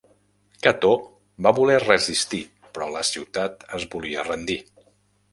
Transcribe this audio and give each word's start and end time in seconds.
Cató 0.67 0.93
va 1.47 1.51
voler 1.59 1.75
resistir 1.83 2.39
però 2.77 2.87
la 2.95 3.03
ciutat 3.09 3.65
es 3.81 3.85
volia 3.93 4.25
rendir. 4.31 4.57